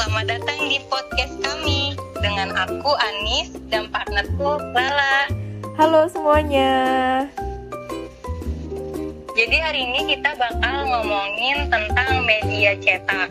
[0.00, 1.92] selamat datang di podcast kami
[2.24, 5.28] dengan aku Anis dan partnerku Lala.
[5.76, 6.72] Halo semuanya.
[9.36, 13.28] Jadi hari ini kita bakal ngomongin tentang media cetak.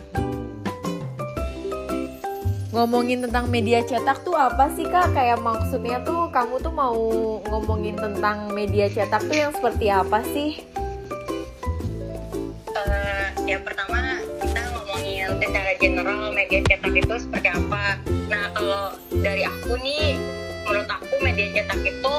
[2.70, 5.10] Ngomongin tentang media cetak tuh apa sih kak?
[5.18, 7.02] Kayak maksudnya tuh kamu tuh mau
[7.50, 10.62] ngomongin tentang media cetak tuh yang seperti apa sih?
[12.78, 13.99] Uh, yang pertama
[15.80, 17.98] general media cetak itu seperti apa.
[18.28, 20.20] Nah kalau dari aku nih,
[20.68, 22.14] menurut aku media cetak itu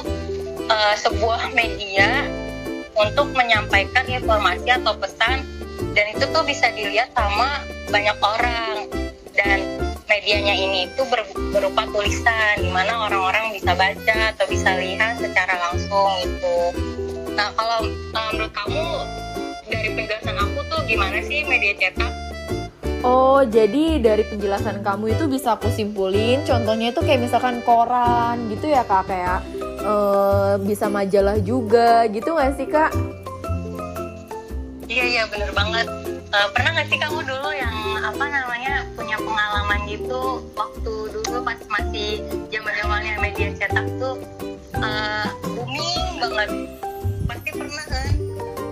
[0.66, 2.24] uh, sebuah media
[2.96, 5.44] untuk menyampaikan informasi atau pesan
[5.92, 7.60] dan itu tuh bisa dilihat sama
[7.92, 8.88] banyak orang
[9.36, 9.58] dan
[10.08, 11.22] medianya ini itu ber,
[11.54, 16.58] berupa tulisan di mana orang-orang bisa baca atau bisa lihat secara langsung itu.
[17.36, 18.84] Nah kalau uh, menurut kamu
[19.70, 22.29] dari penjelasan aku tuh gimana sih media cetak?
[23.00, 28.68] Oh, jadi dari penjelasan kamu itu bisa aku simpulin, contohnya itu kayak misalkan koran gitu
[28.68, 29.40] ya kak, kayak
[29.80, 32.92] uh, bisa majalah juga gitu nggak sih kak?
[34.84, 35.88] Iya iya bener banget.
[36.28, 37.72] Uh, pernah nggak sih kamu dulu yang
[38.04, 42.20] apa namanya punya pengalaman gitu waktu dulu pas masih
[42.52, 44.20] zaman zamannya media cetak tuh
[44.76, 46.50] uh, booming banget.
[47.24, 48.19] Pasti pernah kan?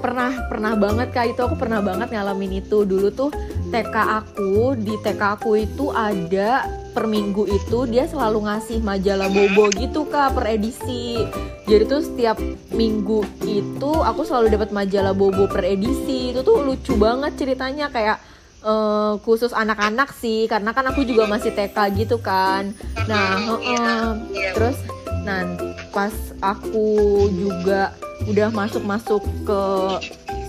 [0.09, 1.37] Pernah pernah banget kak.
[1.37, 2.89] Itu aku pernah banget ngalamin itu.
[2.89, 3.29] Dulu tuh
[3.69, 6.65] TK aku di TK aku itu ada
[6.97, 11.29] per minggu itu dia selalu ngasih majalah bobo gitu kak per edisi.
[11.69, 12.41] Jadi tuh setiap
[12.73, 16.33] minggu itu aku selalu dapat majalah bobo per edisi.
[16.33, 17.93] Itu tuh lucu banget ceritanya.
[17.93, 18.25] Kayak
[18.65, 22.73] uh, khusus anak-anak sih karena kan aku juga masih TK gitu kan.
[23.05, 24.09] Nah uh, uh,
[24.57, 24.81] terus
[25.29, 25.45] nah
[25.93, 27.93] pas aku juga
[28.27, 29.63] udah masuk-masuk ke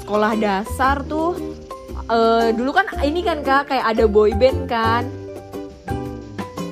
[0.01, 1.37] sekolah dasar tuh
[2.09, 5.05] uh, dulu kan ini kan kak kayak ada boy band kan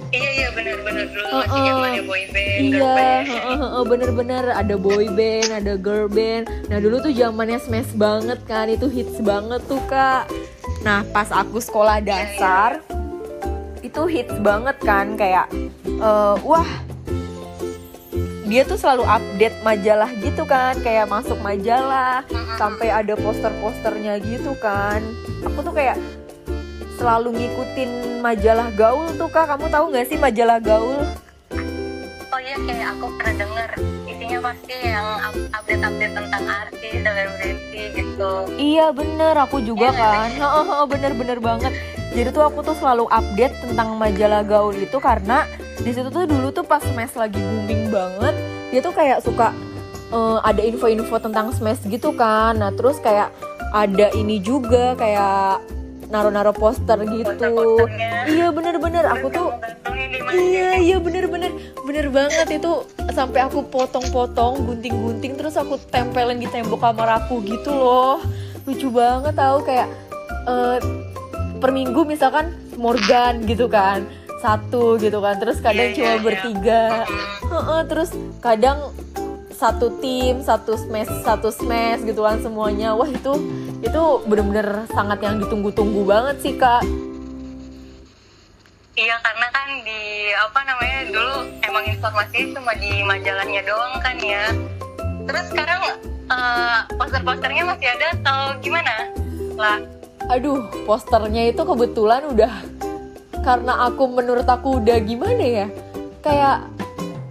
[0.07, 2.61] Iya iya benar-benar dulu uh, masih zamannya boy band.
[2.63, 2.95] Iya,
[3.27, 6.47] uh, uh, bener-bener ada boy band, ada girl band.
[6.71, 10.31] Nah dulu tuh zamannya smash banget kan, itu hits banget tuh kak.
[10.81, 13.87] Nah pas aku sekolah dasar, iya, iya.
[13.91, 15.51] itu hits banget kan, kayak
[15.99, 16.65] uh, wah
[18.47, 22.23] dia tuh selalu update majalah gitu kan kayak masuk majalah
[22.55, 25.03] sampai ada poster-posternya gitu kan.
[25.43, 25.99] Aku tuh kayak
[26.95, 29.51] selalu ngikutin majalah gaul tuh kak.
[29.51, 31.03] Kamu tahu nggak sih majalah gaul?
[32.31, 33.69] Oh iya kayak aku pernah denger.
[34.07, 35.07] Isinya pasti yang
[35.51, 38.31] update-update tentang artis selebriti gitu.
[38.55, 39.35] Iya bener.
[39.43, 40.27] Aku juga iya, kan.
[40.87, 41.75] bener-bener banget.
[42.15, 45.43] Jadi tuh aku tuh selalu update tentang majalah gaul itu karena
[45.81, 48.35] di situ tuh dulu tuh pas Smash lagi booming banget
[48.73, 49.53] dia tuh kayak suka
[50.11, 52.59] uh, ada info-info tentang Smash gitu kan.
[52.59, 53.31] Nah terus kayak
[53.71, 55.63] ada ini juga kayak
[56.07, 57.87] naro-naro poster gitu.
[58.27, 59.03] Iya bener-bener.
[59.19, 59.51] Aku tuh
[60.35, 61.51] iya iya bener-bener
[61.83, 62.59] bener banget.
[62.59, 68.19] Itu sampai aku potong-potong gunting-gunting terus aku tempelin di tembok kamar aku gitu loh.
[68.67, 69.87] Lucu banget tau kayak
[70.43, 70.79] uh,
[71.57, 74.05] per minggu misalkan Morgan gitu kan
[74.37, 77.49] satu gitu kan terus kadang yeah, cuma yeah, bertiga yeah.
[77.49, 78.93] Uh, uh, terus kadang
[79.57, 83.33] satu tim satu smash satu smash gitu kan semuanya wah itu
[83.81, 86.85] itu bener-bener sangat yang ditunggu-tunggu banget sih kak
[88.97, 94.49] Iya karena kan di apa namanya dulu emang informasi cuma di majalahnya doang kan ya.
[95.29, 95.81] Terus sekarang
[96.33, 99.13] uh, poster-posternya masih ada atau gimana?
[99.53, 99.77] Lah.
[100.33, 102.49] Aduh, posternya itu kebetulan udah
[103.47, 105.67] karena aku menurut aku udah gimana ya?
[106.19, 106.67] Kayak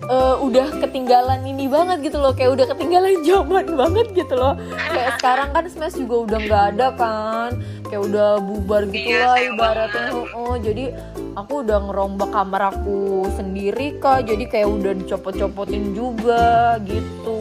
[0.09, 2.33] uh, udah ketinggalan ini banget gitu loh.
[2.33, 4.57] Kayak udah ketinggalan zaman banget gitu loh.
[4.89, 7.51] Kayak sekarang kan smash juga udah nggak ada kan.
[7.93, 10.09] Kayak udah bubar gitu iya, lah ibaratnya.
[10.17, 10.97] oh, oh jadi
[11.37, 14.25] aku udah ngerombak kamar aku sendiri kak.
[14.25, 17.37] Jadi kayak udah dicopot-copotin juga gitu.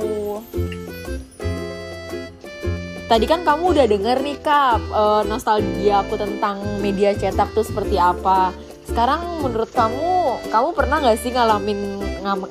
[3.05, 8.01] Tadi kan kamu udah denger nih kak uh, nostalgia aku tentang media cetak tuh seperti
[8.01, 8.64] apa.
[8.95, 11.99] Sekarang menurut kamu, kamu pernah nggak sih ngalamin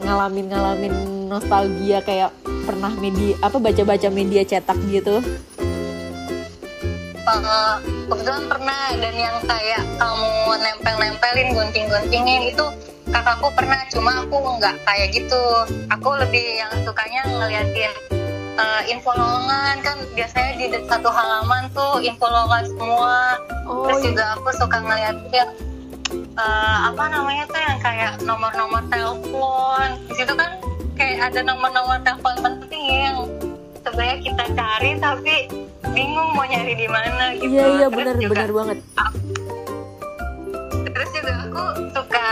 [0.04, 0.94] ngalamin ngalamin
[1.24, 2.36] nostalgia kayak
[2.68, 5.24] pernah media apa baca-baca media cetak gitu?
[7.24, 7.80] Uh,
[8.12, 10.28] kebetulan pernah dan yang kayak kamu
[10.60, 12.66] nempel-nempelin gunting-guntingin itu
[13.08, 15.44] kakakku pernah cuma aku nggak kayak gitu
[15.88, 17.88] aku lebih yang sukanya ngeliatin
[18.60, 24.06] uh, info lowongan kan biasanya di satu halaman tuh info lowongan semua oh, terus iya.
[24.12, 25.48] juga aku suka ngeliat ya
[26.38, 29.88] uh, apa namanya tuh yang kayak nomor-nomor telepon.
[30.08, 30.50] Di situ kan
[30.94, 33.18] kayak ada nomor-nomor telepon penting yang
[33.82, 35.34] sebenarnya kita cari tapi
[35.94, 37.52] bingung mau nyari di mana gitu.
[37.52, 38.78] Iya iya benar benar banget.
[40.94, 41.64] terus juga juga aku
[41.96, 42.28] suka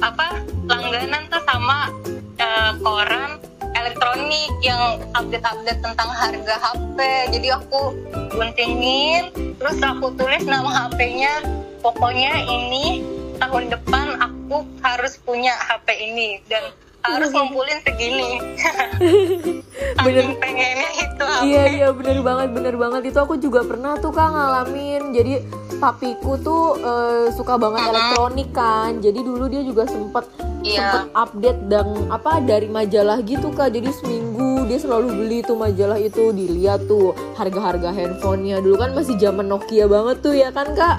[0.00, 0.26] apa
[0.64, 1.92] langganan tuh sama
[2.40, 3.36] uh, koran
[3.76, 6.98] elektronik yang update-update tentang harga HP
[7.36, 7.92] jadi aku
[8.32, 9.28] guntingin
[9.60, 11.44] terus aku tulis nama HP-nya
[11.84, 13.04] pokoknya ini
[13.40, 16.62] tahun depan aku harus punya HP ini dan
[17.00, 18.36] harus ngumpulin segini.
[20.04, 20.32] Bener.
[20.36, 21.44] pengennya itu apa?
[21.44, 23.12] iya iya bener banget bener banget.
[23.12, 25.12] Itu aku juga pernah tuh kak ngalamin.
[25.16, 25.40] Jadi
[25.80, 27.92] papiku tuh uh, suka banget uh-huh.
[27.96, 29.00] elektronik kan.
[29.00, 30.24] Jadi dulu dia juga sempet
[30.64, 30.92] yeah.
[30.92, 33.72] sempet update dan apa dari majalah gitu kak.
[33.72, 38.60] Jadi seminggu dia selalu beli tuh majalah itu dilihat tuh harga-harga handphonenya.
[38.60, 40.96] Dulu kan masih zaman Nokia banget tuh ya kan kak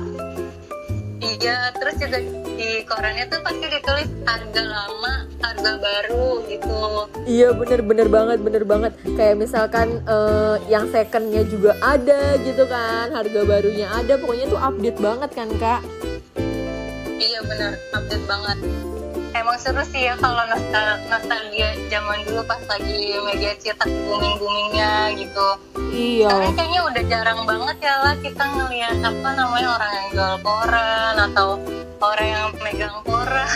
[1.21, 2.17] iya terus juga
[2.57, 6.77] di korannya tuh pasti ditulis harga lama harga baru gitu.
[7.25, 8.91] Iya bener bener banget bener banget.
[9.17, 14.99] Kayak misalkan uh, yang secondnya juga ada gitu kan harga barunya ada pokoknya tuh update
[14.99, 15.81] banget kan kak?
[17.21, 18.57] Iya bener update banget
[19.33, 25.15] emang seru sih ya kalau nostal nostalgia zaman dulu pas lagi media cetak booming boomingnya
[25.15, 25.47] gitu.
[25.91, 26.27] Iya.
[26.31, 31.15] Sekarang kayaknya udah jarang banget ya lah kita ngelihat apa namanya orang yang jual koran
[31.31, 31.49] atau
[32.01, 33.47] orang yang megang koran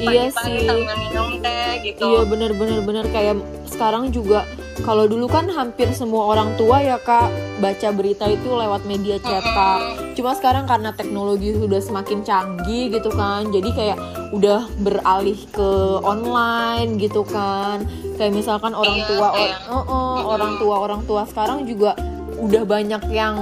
[0.00, 0.68] iya sih.
[0.68, 2.04] sambil minum teh gitu.
[2.04, 4.44] Iya bener bener bener kayak sekarang juga
[4.80, 7.28] kalau dulu kan hampir semua orang tua ya kak
[7.60, 9.80] baca berita itu lewat media cetak.
[10.16, 13.98] Cuma sekarang karena teknologi sudah semakin canggih gitu kan jadi kayak
[14.32, 17.84] udah beralih ke online gitu kan.
[18.16, 21.96] Kayak misalkan orang iya, tua or, oh, oh, orang tua orang tua sekarang juga
[22.40, 23.36] udah banyak yang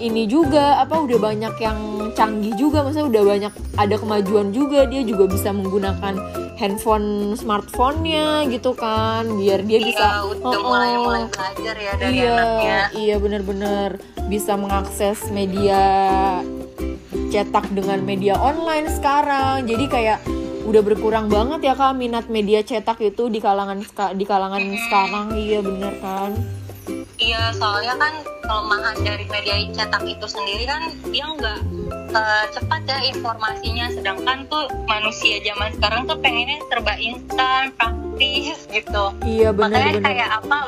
[0.00, 1.78] ini juga apa udah banyak yang
[2.16, 6.16] canggih juga maksudnya udah banyak ada kemajuan juga dia juga bisa menggunakan
[6.56, 12.12] handphone smartphone-nya gitu kan biar dia iya, bisa udah oh, mulai mulai belajar ya dari
[12.16, 12.80] iya, anaknya.
[12.96, 13.90] iya bener-bener
[14.28, 15.82] bisa mengakses media
[17.30, 19.64] cetak dengan media online sekarang.
[19.64, 20.18] Jadi kayak
[20.66, 23.82] udah berkurang banget ya kak minat media cetak itu di kalangan
[24.14, 25.26] di kalangan sekarang.
[25.34, 26.59] Iya bener kan
[27.20, 31.60] Iya, soalnya kan kelemahan dari media cetak itu sendiri kan dia nggak
[32.16, 39.12] uh, cepat ya informasinya, sedangkan tuh manusia zaman sekarang tuh pengennya serba instan, praktis gitu.
[39.20, 39.84] Iya benar.
[39.84, 40.08] Makanya bener.
[40.08, 40.58] kayak apa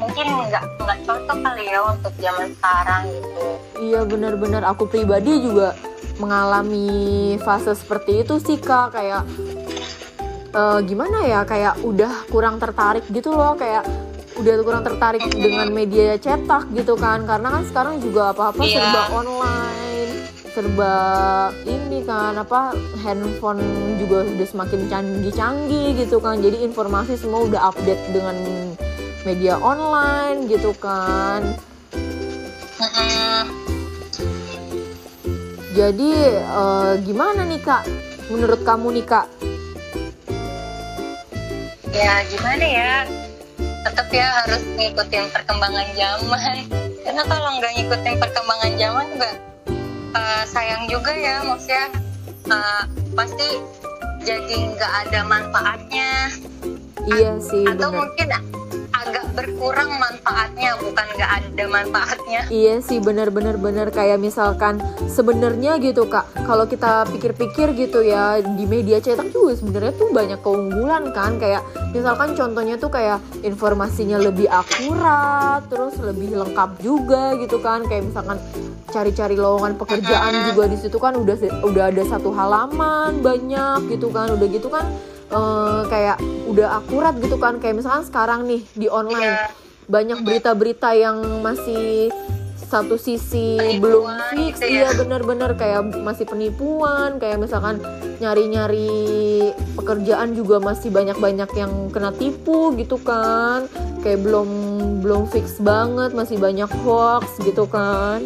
[0.00, 3.44] mungkin nggak nggak cocok kali ya untuk zaman sekarang gitu.
[3.80, 5.76] Iya benar-benar aku pribadi juga
[6.16, 9.24] mengalami fase seperti itu sih kak kayak
[10.56, 13.84] uh, gimana ya kayak udah kurang tertarik gitu loh kayak
[14.40, 17.28] udah kurang tertarik dengan media cetak gitu kan.
[17.28, 18.80] Karena kan sekarang juga apa-apa yeah.
[18.80, 19.70] serba online
[20.50, 20.96] serba
[21.62, 22.74] ini kan apa
[23.06, 23.62] handphone
[24.02, 26.42] juga udah semakin canggih-canggih gitu kan.
[26.42, 28.34] Jadi informasi semua udah update dengan
[29.22, 31.54] media online gitu kan.
[35.70, 36.12] Jadi
[36.50, 37.86] uh, gimana nih kak?
[38.28, 39.26] Menurut kamu nih kak?
[41.94, 42.94] Ya gimana ya
[43.80, 46.56] tetap ya harus ngikutin perkembangan zaman.
[47.00, 49.30] Karena kalau nggak ngikutin perkembangan zaman juga
[50.14, 51.86] uh, sayang juga ya maksudnya
[52.50, 52.84] uh,
[53.16, 53.48] pasti
[54.20, 56.12] jadi nggak ada manfaatnya.
[57.08, 57.98] Iya sih atau bener.
[58.04, 58.28] mungkin
[59.10, 62.40] agak berkurang manfaatnya bukan nggak ada manfaatnya.
[62.46, 64.78] Iya sih bener-bener bener kayak misalkan
[65.10, 66.30] sebenarnya gitu kak.
[66.46, 71.42] Kalau kita pikir-pikir gitu ya di media cetak juga sebenarnya tuh banyak keunggulan kan.
[71.42, 77.82] Kayak misalkan contohnya tuh kayak informasinya lebih akurat terus lebih lengkap juga gitu kan.
[77.90, 78.38] Kayak misalkan
[78.94, 81.34] cari-cari lowongan pekerjaan juga di situ kan udah
[81.66, 84.30] udah ada satu halaman banyak gitu kan.
[84.38, 84.86] Udah gitu kan
[85.30, 86.18] uh, kayak
[86.50, 87.58] udah akurat gitu kan.
[87.62, 89.38] Kayak misalkan sekarang nih di online.
[89.38, 89.50] Yeah.
[89.90, 92.14] banyak berita-berita yang masih
[92.70, 94.62] satu sisi penipuan, belum fix.
[94.62, 94.70] gitu ya.
[94.70, 97.18] iya bener-bener kayak masih penipuan.
[97.18, 97.82] Kayak misalkan
[98.22, 103.66] nyari-nyari pekerjaan juga masih banyak-banyak yang kena tipu gitu kan.
[104.06, 104.48] Kayak belum
[105.02, 106.14] belum fix banget.
[106.14, 108.22] Masih banyak hoax gitu kan.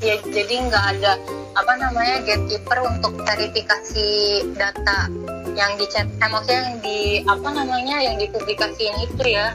[0.00, 1.20] Ya jadi nggak ada
[1.54, 4.08] apa namanya gatekeeper untuk verifikasi
[4.56, 5.23] data
[5.54, 9.54] yang di chat eh, maksudnya yang di apa namanya yang dipublikasiin itu ya.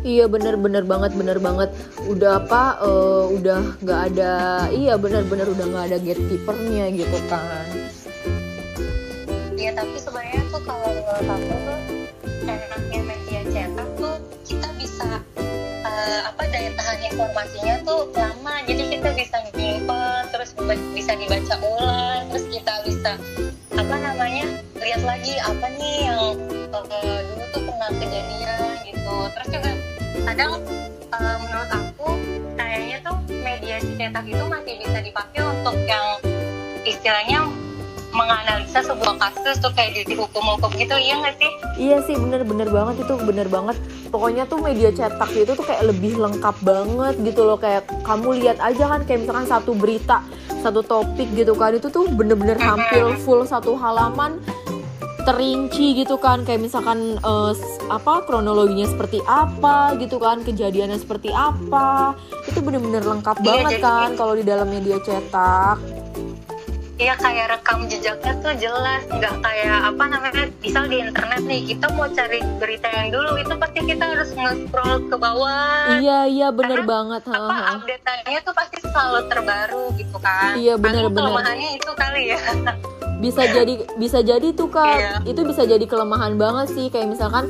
[0.00, 1.68] Iya bener-bener banget bener banget.
[2.08, 4.32] Udah apa uh, udah nggak ada
[4.72, 7.66] iya bener-bener udah nggak ada gatekeepernya gitu kan.
[9.58, 11.78] Iya tapi sebenarnya tuh kalau menurut aku tuh
[12.48, 14.16] enaknya media cetak tuh
[14.48, 15.20] kita bisa
[15.84, 18.54] uh, apa daya tahan informasinya tuh lama.
[18.64, 20.54] Jadi kita bisa nyimpen terus
[20.96, 23.12] bisa dibaca ulang terus kita bisa
[23.88, 24.44] apa namanya
[24.84, 26.36] lihat lagi apa nih yang
[26.76, 29.16] uh, dulu tuh pernah kejadian gitu.
[29.32, 29.72] Terus juga
[30.28, 30.60] kadang
[31.08, 32.08] uh, menurut aku
[32.60, 36.04] kayaknya tuh media cetak itu masih bisa dipakai untuk yang
[36.84, 37.48] istilahnya
[38.18, 41.50] menganalisa sebuah kasus tuh kayak dihukum-hukum gitu iya nggak sih?
[41.78, 43.78] Iya sih bener-bener banget itu bener banget.
[44.10, 47.54] Pokoknya tuh media cetak itu tuh kayak lebih lengkap banget gitu loh.
[47.54, 50.26] Kayak kamu lihat aja kan kayak misalkan satu berita
[50.58, 54.42] satu topik gitu kan itu tuh bener-bener hampir full satu halaman
[55.22, 56.42] terinci gitu kan.
[56.42, 57.54] Kayak misalkan uh,
[57.86, 62.18] apa kronologinya seperti apa gitu kan kejadiannya seperti apa.
[62.50, 65.97] Itu bener-bener lengkap iya, banget kan kalau di dalam media cetak
[66.98, 69.06] Iya kayak rekam jejaknya tuh jelas.
[69.06, 73.54] Nggak kayak apa namanya misal di internet nih kita mau cari berita yang dulu itu
[73.54, 75.94] pasti kita harus nge-scroll ke bawah.
[76.02, 80.58] Iya iya bener Karena, banget apa update-nya tuh pasti selalu terbaru gitu kan.
[80.58, 81.22] Iya bener bener.
[81.22, 82.40] kelemahannya itu kali ya.
[83.22, 84.98] Bisa jadi bisa jadi tuh kak.
[84.98, 85.14] Iya.
[85.22, 86.90] itu bisa jadi kelemahan banget sih.
[86.90, 87.46] Kayak misalkan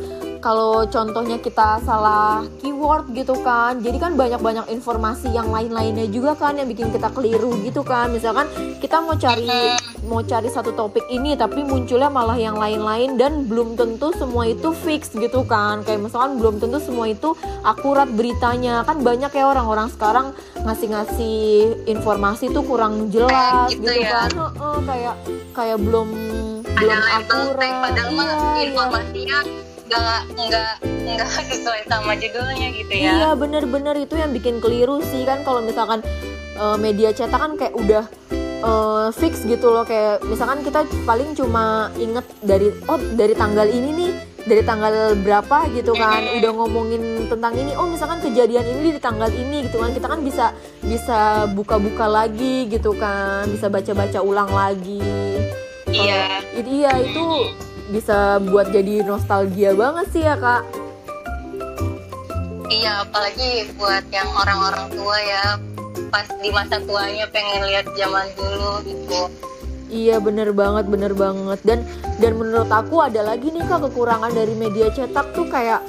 [0.49, 6.57] kalau contohnya kita salah keyword gitu kan jadi kan banyak-banyak informasi yang lain-lainnya juga kan
[6.57, 8.09] yang bikin kita keliru gitu kan.
[8.09, 8.49] Misalkan
[8.81, 9.77] kita mau cari
[10.09, 14.73] mau cari satu topik ini tapi munculnya malah yang lain-lain dan belum tentu semua itu
[14.73, 15.85] fix gitu kan.
[15.85, 18.89] Kayak misalkan belum tentu semua itu akurat beritanya.
[18.89, 20.33] Kan banyak ya orang-orang sekarang
[20.65, 21.37] ngasih-ngasih
[21.93, 24.25] informasi tuh kurang jelas gitu, gitu ya.
[24.25, 24.31] kan.
[24.89, 25.15] Kayak
[25.53, 26.09] kayak belum
[26.73, 27.73] belum akurat.
[27.85, 28.73] padahal iya,
[29.13, 29.68] iya.
[29.89, 30.73] Nggak nggak
[31.17, 33.11] nggak sesuai sama judulnya gitu ya.
[33.17, 36.05] Iya bener-bener itu yang bikin keliru sih kan kalau misalkan
[36.61, 38.05] uh, media cetak kan kayak udah
[38.63, 43.91] uh, fix gitu loh kayak misalkan kita paling cuma inget dari oh dari tanggal ini
[43.95, 44.13] nih
[44.49, 49.29] dari tanggal berapa gitu kan udah ngomongin tentang ini oh misalkan kejadian ini di tanggal
[49.29, 55.05] ini gitu kan kita kan bisa bisa buka-buka lagi gitu kan bisa baca-baca ulang lagi.
[55.89, 56.45] Iya.
[56.57, 57.25] Uh, iya itu
[57.89, 60.63] bisa buat jadi nostalgia banget sih ya kak.
[62.69, 65.45] Iya apalagi buat yang orang-orang tua ya.
[66.09, 69.21] Pas di masa tuanya pengen lihat zaman dulu gitu.
[69.89, 71.61] Iya bener banget bener banget.
[71.65, 71.81] Dan
[72.21, 75.81] dan menurut aku ada lagi nih kak kekurangan dari media cetak tuh kayak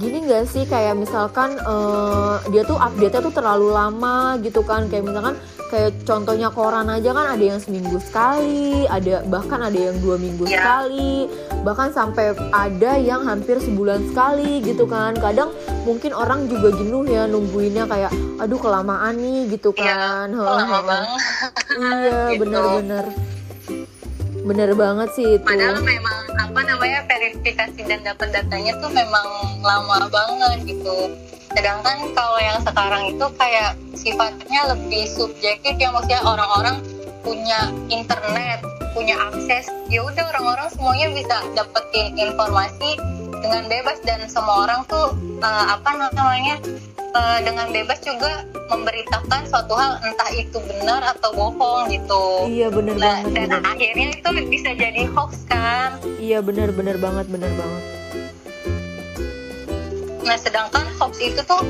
[0.00, 0.64] gini gak sih?
[0.64, 4.88] Kayak misalkan uh, dia tuh update-nya tuh terlalu lama gitu kan.
[4.88, 5.36] Kayak misalkan
[5.72, 10.44] kayak contohnya koran aja kan ada yang seminggu sekali ada bahkan ada yang dua minggu
[10.44, 10.60] yeah.
[10.60, 11.32] sekali
[11.64, 15.16] bahkan sampai ada yang hampir sebulan sekali gitu kan.
[15.16, 15.48] Kadang
[15.88, 20.28] mungkin orang juga jenuh ya nungguinnya kayak aduh kelamaan nih gitu iya, kan.
[20.28, 21.20] yeah, lama banget
[21.80, 22.40] iya gitu.
[22.44, 23.06] bener-bener
[24.44, 24.68] bener.
[24.76, 25.46] Banget sih itu.
[25.46, 29.26] Padahal memang apa namanya verifikasi dan dapat datanya tuh memang
[29.64, 36.80] lama banget gitu sedangkan kalau yang sekarang itu kayak sifatnya lebih subjektif ya maksudnya orang-orang
[37.22, 38.60] punya internet
[38.92, 42.98] punya akses ya udah orang-orang semuanya bisa dapetin informasi
[43.42, 46.60] dengan bebas dan semua orang tuh uh, apa namanya
[47.16, 52.48] uh, dengan bebas juga memberitakan suatu hal entah itu benar atau bohong gitu.
[52.48, 53.32] Iya benar nah, banget.
[53.36, 53.60] Dan bener.
[53.68, 56.00] akhirnya itu bisa jadi hoax kan?
[56.16, 58.01] Iya benar benar banget benar banget.
[60.22, 61.62] Nah sedangkan hoax itu tuh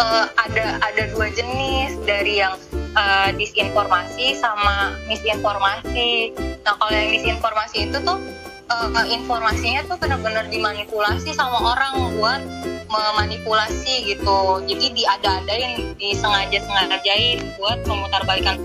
[0.00, 1.96] uh, ada ada dua jenis.
[2.04, 2.54] Dari yang
[2.96, 6.36] uh, disinformasi sama misinformasi.
[6.64, 8.20] Nah kalau yang disinformasi itu tuh
[8.70, 12.40] uh, informasinya tuh benar-benar dimanipulasi sama orang buat
[12.94, 14.62] memanipulasi gitu.
[14.68, 18.60] Jadi diada-adain disengaja-sengajain buat memutarbalikkan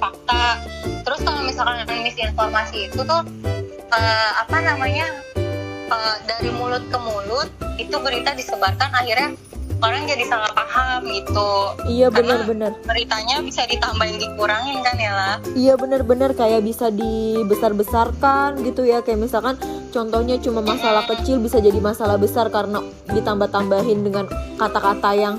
[0.00, 0.62] fakta.
[1.04, 3.22] Terus kalau misalkan misinformasi itu tuh
[3.92, 5.12] uh, apa namanya
[5.94, 7.48] uh, dari mulut ke mulut
[7.78, 9.38] itu berita disebarkan akhirnya
[9.82, 11.50] orang jadi salah paham gitu.
[11.84, 12.72] Iya benar-benar.
[12.88, 16.32] beritanya bisa ditambahin dikurangin kan ya lah iya benar-benar.
[16.32, 19.04] Kayak bisa dibesar-besarkan gitu ya.
[19.04, 19.60] Kayak misalkan
[19.92, 22.80] contohnya cuma masalah kecil bisa jadi masalah besar karena
[23.12, 24.24] ditambah-tambahin dengan
[24.56, 25.36] kata-kata yang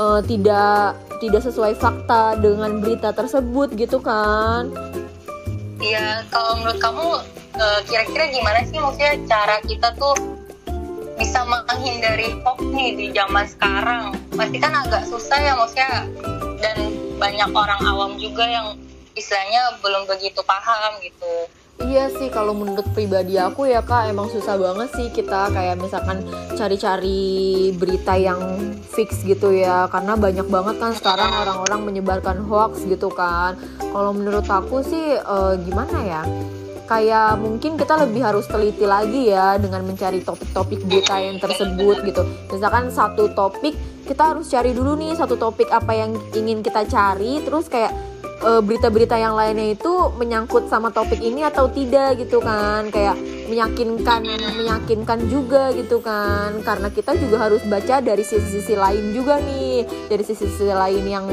[0.00, 4.70] uh, tidak tidak sesuai fakta dengan berita tersebut gitu kan.
[5.78, 10.14] Iya kalau menurut kamu uh, kira-kira gimana sih maksudnya cara kita tuh
[11.18, 14.04] bisa menghindari hoax nih di zaman sekarang
[14.38, 16.06] pasti kan agak susah ya maksudnya
[16.62, 16.78] dan
[17.18, 18.78] banyak orang awam juga yang
[19.18, 24.58] istilahnya belum begitu paham gitu Iya sih kalau menurut pribadi aku ya kak emang susah
[24.58, 26.26] banget sih kita kayak misalkan
[26.58, 28.42] cari-cari berita yang
[28.82, 33.54] fix gitu ya karena banyak banget kan sekarang orang-orang menyebarkan hoax gitu kan.
[33.78, 36.22] Kalau menurut aku sih uh, gimana ya?
[36.88, 42.22] Kayak mungkin kita lebih harus teliti lagi ya dengan mencari topik-topik berita yang tersebut gitu.
[42.48, 43.76] Misalkan satu topik
[44.08, 47.92] kita harus cari dulu nih satu topik apa yang ingin kita cari, terus kayak
[48.40, 52.88] e, berita-berita yang lainnya itu menyangkut sama topik ini atau tidak gitu kan.
[52.88, 53.20] Kayak
[53.52, 54.24] meyakinkan
[54.56, 56.64] meyakinkan juga gitu kan.
[56.64, 59.84] Karena kita juga harus baca dari sisi-sisi lain juga nih.
[60.08, 61.28] Dari sisi-sisi lain yang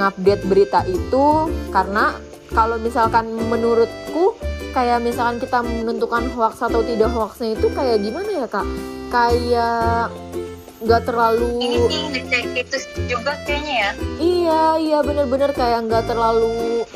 [0.00, 1.52] ngupdate berita itu.
[1.68, 2.16] Karena
[2.50, 8.46] kalau misalkan menurutku kayak misalkan kita menentukan hoax atau tidak hoaxnya itu kayak gimana ya
[8.46, 8.66] kak?
[9.10, 10.14] Kayak
[10.80, 11.76] nggak terlalu ini
[12.56, 13.90] itu juga kayaknya ya.
[14.16, 16.86] Iya iya bener-bener kayak nggak terlalu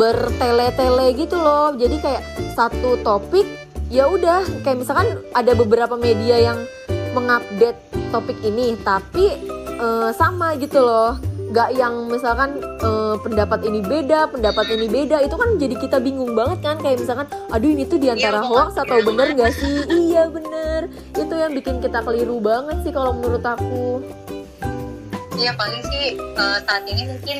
[0.00, 1.76] bertele-tele gitu loh.
[1.76, 2.22] Jadi kayak
[2.56, 3.44] satu topik
[3.92, 4.42] ya udah.
[4.64, 6.58] Kayak misalkan ada beberapa media yang
[7.14, 7.78] mengupdate
[8.10, 9.38] topik ini tapi
[9.78, 15.38] eh, sama gitu loh nggak yang misalkan eh, pendapat ini beda pendapat ini beda itu
[15.38, 16.76] kan jadi kita bingung banget kan.
[16.82, 19.76] Kayak misalkan aduh ini tuh di antara Iya, hoax atau bener nggak sih?
[19.86, 20.90] Iya bener.
[21.14, 24.02] Itu yang bikin kita keliru banget sih kalau menurut aku.
[25.38, 27.38] Iya paling sih eh, saat ini mungkin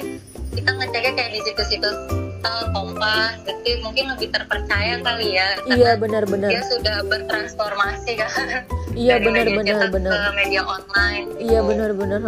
[0.55, 5.49] kita ngeceknya kayak di situs-situs eh, Kompas, jadi mungkin lebih terpercaya kali ya.
[5.73, 6.53] iya benar-benar.
[6.53, 8.65] dia sudah bertransformasi kan.
[8.95, 11.27] Iya benar-benar benar ke media online.
[11.43, 12.23] Iya benar-benar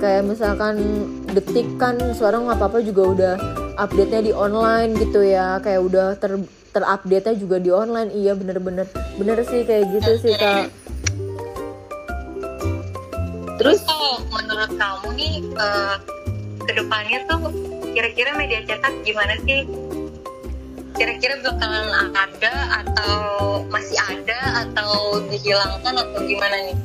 [0.00, 0.76] kayak misalkan
[1.32, 3.34] detik kan sekarang nggak apa-apa juga udah
[3.80, 5.56] update-nya di online gitu ya.
[5.64, 6.36] Kayak udah ter
[6.76, 8.12] terupdate-nya juga di online.
[8.12, 8.84] Iya bener-bener
[9.16, 10.68] bener sih kayak gitu sih kak.
[13.60, 15.96] Terus kalau menurut kamu nih eh,
[16.64, 19.66] ke depannya tuh kira-kira media cetak gimana sih?
[20.94, 22.54] Kira-kira bakalan ada
[22.84, 23.14] atau
[23.72, 26.76] masih ada atau dihilangkan atau gimana nih?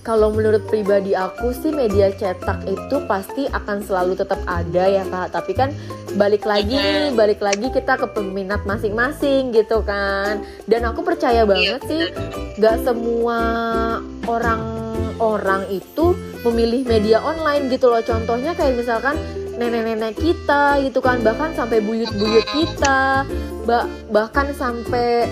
[0.00, 5.36] kalau menurut pribadi aku sih media cetak itu pasti akan selalu tetap ada ya kak.
[5.36, 5.70] Tapi kan
[6.16, 10.40] balik lagi nih balik lagi kita ke peminat masing-masing gitu kan.
[10.64, 12.04] Dan aku percaya banget sih
[12.58, 13.38] nggak semua
[14.24, 16.16] orang-orang itu
[16.48, 18.00] memilih media online gitu loh.
[18.00, 19.20] Contohnya kayak misalkan
[19.60, 23.28] nenek-nenek kita gitu kan bahkan sampai buyut-buyut kita
[23.68, 25.28] ba- bahkan sampai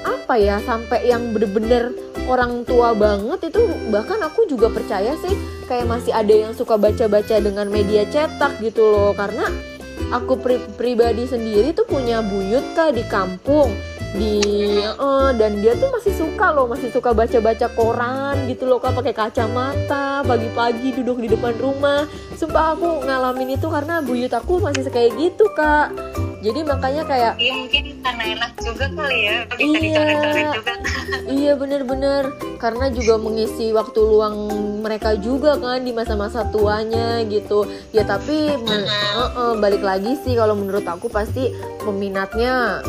[0.00, 1.92] apa ya sampai yang bener-bener
[2.24, 3.60] orang tua banget itu
[3.92, 5.36] bahkan aku juga percaya sih
[5.68, 9.44] kayak masih ada yang suka baca-baca dengan media cetak gitu loh karena
[10.08, 13.76] aku pri- pribadi sendiri tuh punya buyut kak di kampung
[14.16, 14.40] di
[14.82, 19.12] eh, dan dia tuh masih suka loh masih suka baca-baca koran gitu loh kak pakai
[19.12, 22.08] kacamata pagi-pagi duduk di depan rumah.
[22.34, 25.92] Sumpah aku ngalamin itu karena buyut aku masih kayak gitu kak.
[26.36, 29.80] Jadi makanya kayak Iya mungkin karena enak juga kali ya bisa Iya.
[29.82, 30.72] dicoret-coret juga.
[31.26, 32.22] Iya bener-bener.
[32.56, 34.36] Karena juga mengisi waktu luang
[34.80, 37.66] mereka juga kan di masa-masa tuanya gitu.
[37.90, 38.84] Ya tapi eh,
[39.18, 41.50] eh, balik lagi sih kalau menurut aku pasti
[41.82, 42.84] peminatnya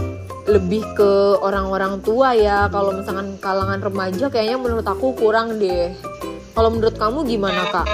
[0.48, 1.12] lebih ke
[1.44, 5.92] orang-orang tua ya kalau misalkan kalangan remaja kayaknya menurut aku kurang deh
[6.56, 7.86] kalau menurut kamu gimana kak?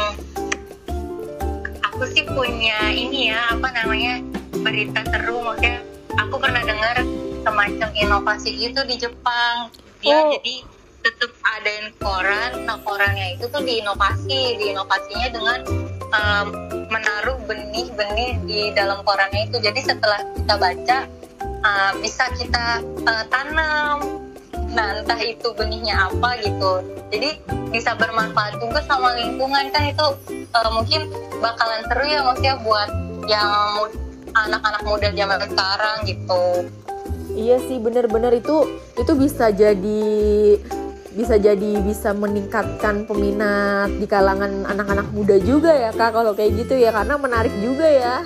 [1.92, 4.22] Aku sih punya ini ya apa namanya
[4.64, 5.82] berita seru maksudnya
[6.16, 7.04] aku pernah dengar
[7.44, 9.68] semacam inovasi gitu di Jepang.
[10.00, 10.32] Dia Oh.
[10.38, 10.64] jadi
[11.04, 15.60] tetap adain koran, nah korannya itu tuh diinovasi, diinovasinya dengan
[16.16, 16.48] em,
[16.88, 19.60] menaruh benih-benih di dalam korannya itu.
[19.60, 20.98] Jadi setelah kita baca
[21.64, 24.22] eh, bisa kita eh, tanam.
[24.74, 26.84] Nah entah itu benihnya apa gitu.
[27.10, 27.40] Jadi
[27.74, 31.02] bisa bermanfaat juga sama lingkungan kan itu eh, mungkin
[31.40, 32.90] bakalan seru ya maksudnya buat
[33.26, 33.88] yang
[34.34, 36.44] anak-anak muda zaman sekarang gitu.
[37.34, 40.06] Iya sih bener-bener itu itu bisa jadi
[41.14, 46.74] bisa jadi bisa meningkatkan peminat di kalangan anak-anak muda juga ya kak kalau kayak gitu
[46.74, 48.26] ya karena menarik juga ya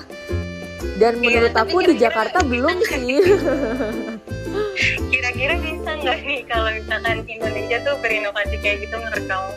[0.97, 3.21] dan Iya, menurut aku di kira-kira Jakarta belum sih
[5.07, 9.51] Kira-kira bisa nggak nih kalau misalkan Indonesia tuh berinovasi kayak gitu menurut kamu?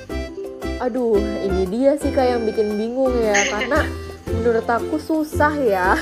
[0.79, 3.85] aduh ini dia sih kak yang bikin bingung ya karena
[4.33, 5.93] menurut aku susah ya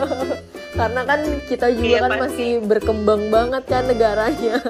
[0.78, 2.20] karena kan kita juga Iya, kan pasti.
[2.22, 4.60] masih berkembang banget kan negaranya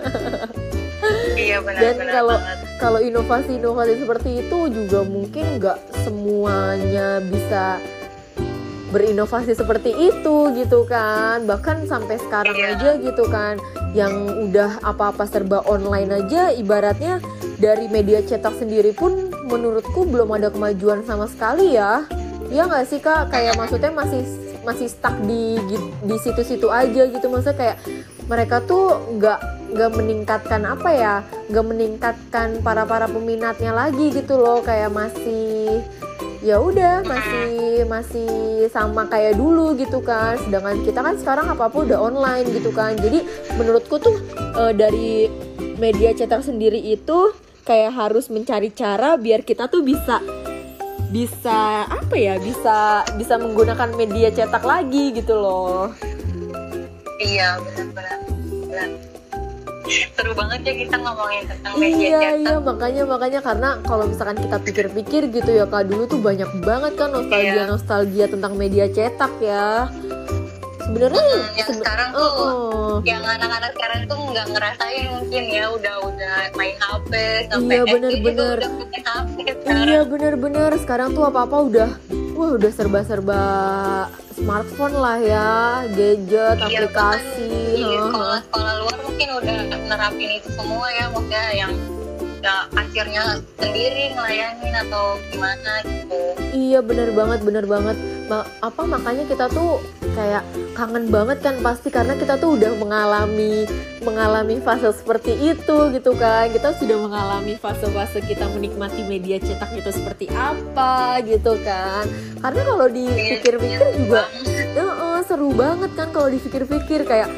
[1.35, 2.59] Iya Dan benar-benar kalau- banget.
[2.79, 7.83] kalau inovasi-inovasi seperti itu juga mungkin nggak semuanya bisa
[8.93, 11.49] berinovasi seperti itu gitu kan.
[11.49, 12.77] Bahkan sampai sekarang Iya.
[12.77, 13.57] aja gitu kan
[13.97, 14.13] yang
[14.49, 17.19] udah apa-apa serba online aja ibaratnya
[17.57, 22.05] dari media cetak sendiri pun menurutku belum ada kemajuan sama sekali ya.
[22.53, 23.33] Iya nggak sih kak?
[23.33, 24.23] Kayak maksudnya masih
[24.63, 25.59] masih stuck di
[26.05, 27.27] di situ-situ aja gitu.
[27.33, 27.77] Maksudnya kayak
[28.29, 29.41] mereka tuh nggak
[29.73, 31.15] nggak meningkatkan apa ya
[31.49, 34.61] nggak meningkatkan para para peminatnya lagi gitu loh.
[34.61, 35.81] Kayak masih
[36.43, 41.77] ya udah masih masih sama kayak dulu gitu kan sedangkan kita kan sekarang apa apa
[41.87, 42.99] udah online gitu kan.
[42.99, 43.23] Jadi
[43.55, 44.19] menurutku tuh
[44.59, 45.31] eh, dari
[45.79, 47.31] media cetak sendiri itu
[47.63, 50.19] kayak harus mencari cara biar kita tuh bisa
[51.15, 55.95] bisa apa ya bisa bisa menggunakan media cetak lagi gitu loh.
[57.23, 59.12] Iya benar-benar.
[59.85, 64.57] Seru banget ya kita ngomongin tentang media iya iya makanya makanya karena kalau misalkan kita
[64.59, 67.65] pikir-pikir gitu ya kak dulu tuh banyak banget kan nostalgia Iya.
[67.67, 69.91] nostalgia tentang media cetak ya
[70.93, 72.97] sebenarnya Hmm, yang sebe- sekarang tuh oh.
[73.03, 77.11] yang anak-anak sekarang tuh nggak ngerasain mungkin ya udah udah main HP
[77.49, 78.57] sampai Iya, SD bener, bener.
[78.59, 79.81] udah punya HP sekarang.
[79.83, 81.91] Iya bener-bener sekarang tuh apa-apa udah
[82.33, 83.41] wah udah serba-serba
[84.35, 85.51] smartphone lah ya,
[85.89, 87.49] gadget, Iya, aplikasi.
[87.71, 88.05] di heeh.
[88.07, 91.73] sekolah-sekolah luar mungkin udah nerapin itu semua ya maksudnya yang
[92.39, 93.23] ya, akhirnya
[93.55, 96.21] sendiri ngelayanin atau gimana gitu
[96.53, 97.97] Iya bener banget bener banget.
[98.65, 99.85] Apa makanya kita tuh
[100.17, 103.69] kayak kangen banget kan pasti karena kita tuh udah mengalami
[104.01, 106.49] mengalami fase seperti itu gitu kan.
[106.49, 112.09] Kita sudah mengalami fase-fase kita menikmati media cetak itu seperti apa gitu kan.
[112.41, 114.25] Karena kalau dipikir-pikir juga
[114.73, 117.29] Heeh, seru banget kan kalau dipikir-pikir kayak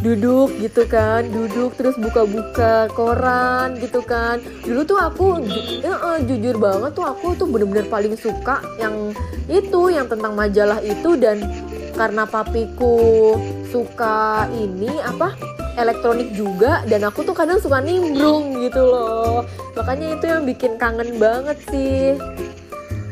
[0.00, 4.40] duduk gitu kan duduk terus buka-buka koran gitu kan.
[4.64, 9.12] Dulu tuh aku ju- heeh, jujur banget tuh aku tuh bener-bener paling suka yang
[9.46, 11.16] itu yang tentang majalah itu.
[11.20, 11.44] Dan
[11.92, 13.36] karena papiku
[13.68, 15.36] suka ini apa
[15.76, 19.44] elektronik juga dan aku tuh kadang suka nimbrung gitu loh.
[19.76, 22.16] Makanya itu yang bikin kangen banget sih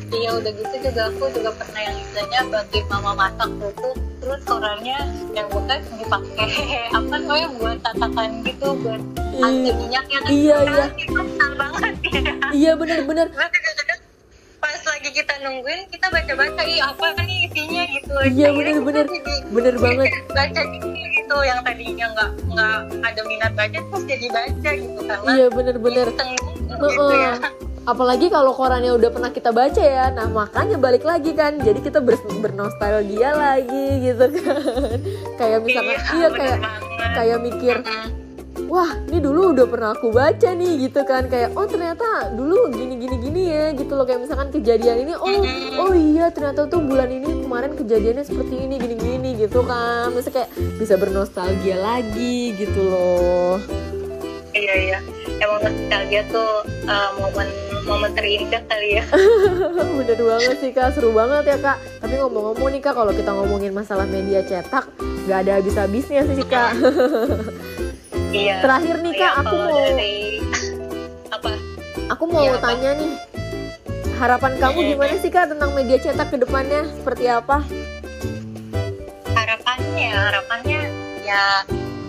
[0.09, 3.73] Iya udah gitu juga aku juga pernah yang istilahnya bantuin mama masak tuh.
[4.19, 4.99] Terus korannya
[5.31, 6.49] yang bekas dipakai
[6.97, 9.03] apa namanya buat tatakan gitu buat
[9.39, 10.31] anti I- minyaknya kan.
[10.31, 10.85] Iya, Kan iya.
[11.55, 12.21] banget ya.
[12.49, 12.71] Iya
[13.29, 14.01] Terus kadang-kadang
[14.59, 17.83] pas lagi kita nungguin kita baca-baca ih apa nih isinya?
[17.89, 18.13] gitu.
[18.27, 19.07] Iya, bener-bener.
[19.07, 20.09] jadi bener banget.
[20.29, 25.31] baca gitu gitu yang tadinya nggak nggak ada minat baca terus jadi baca gitu karena
[25.31, 27.33] iya bener-bener gitu ya
[27.89, 30.13] apalagi kalau korannya udah pernah kita baca ya.
[30.13, 31.57] Nah makanya balik lagi kan.
[31.57, 35.01] Jadi kita ber bernostalgia lagi gitu kan.
[35.41, 37.11] Kayak misalkan iya, bener kayak banget.
[37.17, 37.77] kayak mikir
[38.69, 41.25] wah ini dulu udah pernah aku baca nih gitu kan.
[41.33, 44.05] Kayak oh ternyata dulu gini gini gini ya gitu loh.
[44.05, 45.41] Kayak misalkan kejadian ini oh
[45.81, 50.13] oh iya ternyata tuh bulan ini kemarin kejadiannya seperti ini gini gini gitu kan.
[50.13, 53.57] Maksudnya kayak bisa bernostalgia lagi gitu loh.
[54.53, 54.99] Iya iya.
[55.39, 59.05] Emang nostalgia tuh uh, momen momen terindah kali ya
[59.99, 63.73] Bener banget sih kak, seru banget ya kak Tapi ngomong-ngomong nih kak, kalau kita ngomongin
[63.73, 64.85] masalah media cetak
[65.25, 66.77] Gak ada habis-habisnya sih kak
[68.37, 70.17] iya Terakhir nih kak, Iya, aku mau dari
[71.35, 71.51] apa
[72.09, 72.63] aku mau Iya, apa?
[72.63, 73.13] tanya nih
[74.15, 74.89] Harapan kamu Iya.
[74.93, 76.83] gimana sih kak tentang media cetak ke depannya?
[76.93, 77.65] Seperti apa?
[79.31, 80.81] harapannya harapannya
[81.23, 81.63] ya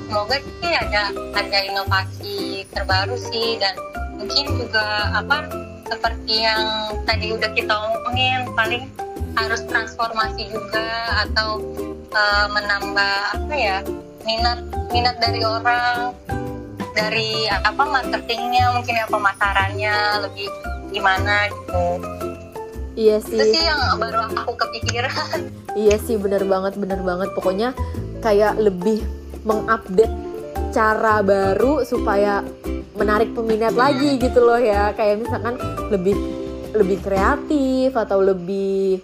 [0.04, 2.36] semoga sih ada ada inovasi
[2.68, 3.78] terbaru sih dan
[4.18, 4.82] mungkin juga
[5.13, 5.46] apa
[5.89, 8.86] seperti yang tadi udah kita omongin paling
[9.34, 10.89] harus transformasi juga
[11.28, 11.60] atau
[12.13, 13.78] eh, menambah apa ya
[14.23, 14.62] minat
[14.93, 16.13] minat dari orang
[16.93, 19.95] dari apa marketingnya mungkin ya pemasarannya
[20.30, 20.49] lebih
[20.89, 21.86] gimana gitu.
[22.99, 25.47] Iya itu sih, sih yang baru aku kepikiran.
[25.78, 27.32] Iya sih bener banget, bener banget.
[27.32, 27.71] Pokoknya
[28.19, 29.06] kayak lebih
[29.47, 30.29] mengupdate
[30.69, 32.41] cara baru supaya
[32.93, 34.93] menarik peminat lagi gitu loh ya.
[34.93, 35.55] Kayak misalkan
[35.89, 36.15] lebih
[36.69, 39.01] lebih kreatif atau lebih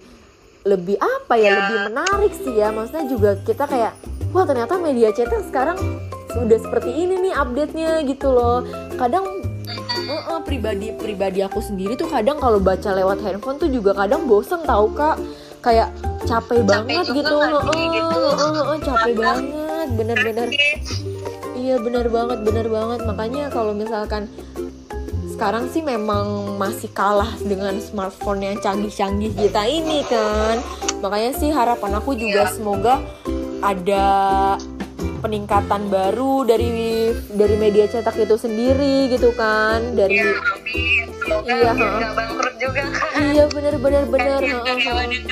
[0.65, 1.55] lebih apa ya Ya.
[1.59, 2.69] lebih menarik sih ya.
[2.69, 3.93] Maksudnya juga kita kayak
[4.29, 5.77] wah ternyata media cetak sekarang
[6.29, 8.65] sudah seperti ini nih update-nya gitu loh.
[8.95, 9.23] Kadang
[10.09, 14.25] uh, uh, pribadi pribadi aku sendiri tuh kadang kalau baca lewat handphone tuh juga kadang
[14.25, 15.17] bosen tahu kak.
[15.65, 15.89] Kayak
[16.29, 18.19] capek, banget juga gitu, Heeh, gitu?
[18.21, 20.47] heeh, heeh, capek banget bener-bener
[21.65, 22.99] Iya benar banget, benar banget.
[23.03, 24.29] Makanya kalau misalkan
[25.33, 30.61] sekarang sih memang masih kalah dengan smartphone yang canggih-canggih kita ini kan.
[31.01, 32.53] Makanya sih harapan aku juga Iya.
[32.53, 33.01] semoga
[33.65, 34.05] ada
[35.19, 36.69] peningkatan baru dari
[37.33, 39.97] dari media cetak itu sendiri gitu kan.
[39.97, 40.29] Dari Ya.
[41.25, 43.09] Semoga Iya, nggak bangkrut juga kan.
[43.25, 44.41] iya benar-benar benar.
[44.45, 44.73] Kerja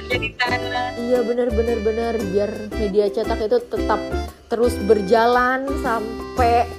[0.09, 0.81] di sana.
[0.97, 4.01] Iya benar-benar benar biar media cetak itu tetap
[4.53, 6.69] terus berjalan sampai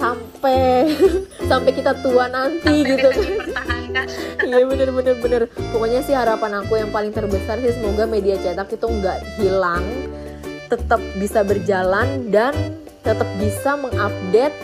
[0.00, 0.88] sampai
[1.52, 3.68] sampai kita tua nanti gitu Bisa kan.
[4.48, 5.42] Iya bener-bener bener.
[5.52, 9.84] Pokoknya sih harapan aku yang paling terbesar sih semoga media cetak itu nggak hilang,
[10.72, 12.56] tetap bisa berjalan dan
[13.04, 14.56] tetap bisa mengupdate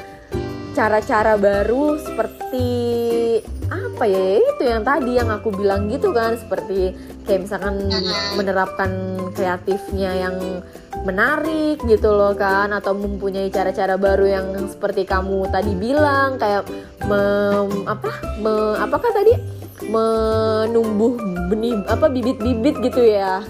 [0.72, 2.66] cara-cara baru seperti
[3.98, 4.38] apa ya?
[4.38, 6.94] Itu yang tadi yang aku bilang gitu kan seperti
[7.26, 7.90] kayak misalkan
[8.38, 10.62] menerapkan kreatifnya yang
[11.02, 16.62] menarik gitu loh kan atau mempunyai cara-cara baru yang seperti kamu tadi bilang kayak
[17.11, 18.11] mem, apa?
[18.38, 19.34] Me, apakah tadi?
[19.90, 21.18] Menumbuh
[21.50, 23.42] benih apa bibit-bibit gitu ya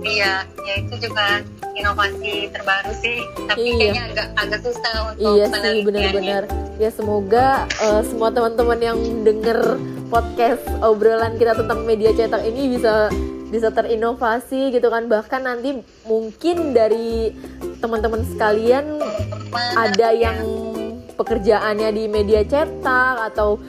[0.00, 1.44] Iya, ya itu juga
[1.76, 3.18] inovasi terbaru sih.
[3.48, 3.76] Tapi Iya.
[3.76, 6.42] kayaknya agak agak susah untuk iya sih benar-benar
[6.80, 9.76] ya semoga eh, semua teman-teman yang denger
[10.08, 13.12] podcast obrolan kita tentang media cetak ini bisa
[13.52, 17.34] bisa terinovasi gitu kan bahkan nanti mungkin dari
[17.84, 18.96] teman-teman sekalian
[19.76, 20.40] ada yang
[21.20, 23.60] pekerjaannya di media cetak atau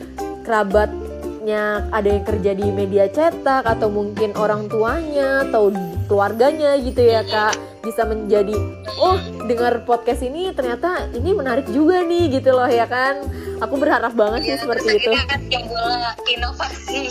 [1.41, 5.73] kerabatnya ada yang kerja di media cetak atau mungkin orang tuanya atau
[6.05, 7.57] keluarganya gitu ya kak.
[7.81, 8.53] Bisa menjadi
[9.01, 9.17] oh
[9.49, 13.25] dengar podcast ini ternyata ini menarik juga nih gitu loh ya kan?
[13.57, 15.11] Aku berharap banget sih Iya, seperti itu.
[15.17, 15.89] kan timbul
[16.29, 17.01] inovasi.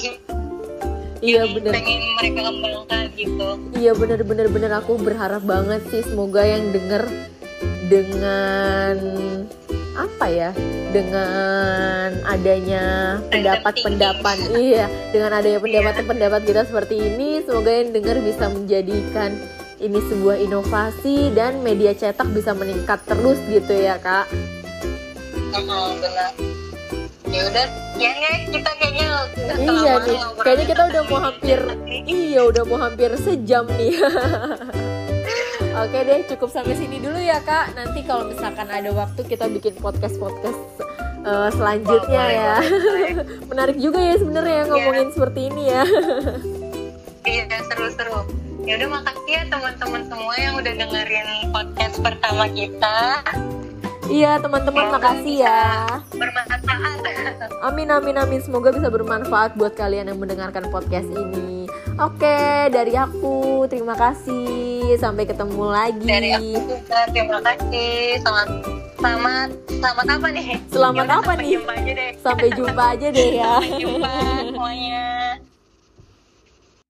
[1.21, 1.73] Iya yang bener.
[1.75, 3.49] pengen mereka kembangkan gitu.
[3.75, 4.71] Iya bener bener bener.
[4.79, 7.03] Aku berharap banget sih semoga yang denger
[7.91, 8.95] dengan
[9.99, 10.51] apa ya
[10.91, 19.35] dengan adanya pendapat-pendapat iya dengan adanya pendapat-pendapat kita seperti ini semoga yang denger bisa menjadikan
[19.81, 24.29] ini sebuah inovasi dan media cetak bisa meningkat terus gitu ya kak.
[25.57, 26.31] Heeh, benar.
[27.31, 29.07] Ya udah ya ya kita kayaknya
[29.61, 31.59] Iya nih, kayaknya kita udah mau hampir
[32.21, 33.97] iya udah mau hampir sejam nih.
[35.71, 37.73] Oke deh, cukup sampai sini dulu ya kak.
[37.73, 40.59] Nanti kalau misalkan ada waktu kita bikin podcast podcast
[41.53, 42.55] selanjutnya Oh, boleh, ya.
[42.59, 43.13] boleh,
[43.53, 45.83] Menarik juga ya sebenarnya ngomongin seperti ini ya.
[47.23, 48.25] Iya seru-seru.
[48.65, 53.21] Ya udah makasih ya teman-teman semua yang udah dengerin podcast pertama kita.
[54.09, 56.01] Iya teman-teman makasih ya.
[56.15, 56.99] Bermanfaat.
[57.61, 61.69] Amin amin amin semoga bisa bermanfaat buat kalian yang mendengarkan podcast ini.
[62.01, 66.09] Oke dari aku terima kasih sampai ketemu lagi.
[66.09, 68.23] Dari aku juga terima kasih.
[68.25, 68.49] Selamat
[68.97, 70.47] selamat selamat apa nih?
[70.73, 71.51] Selamat Ya udah, apa sampai nih?
[71.53, 72.11] Jumpa aja deh.
[72.21, 73.53] Sampai jumpa aja deh ya.
[73.61, 74.13] Sampai jumpa
[74.49, 75.05] semuanya.